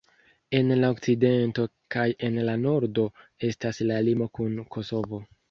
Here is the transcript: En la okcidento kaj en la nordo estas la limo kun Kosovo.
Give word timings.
En 0.59 0.69
la 0.77 0.87
okcidento 0.93 1.65
kaj 1.97 2.07
en 2.29 2.39
la 2.49 2.57
nordo 2.63 3.05
estas 3.51 3.83
la 3.93 4.01
limo 4.09 4.31
kun 4.41 4.59
Kosovo. 4.79 5.23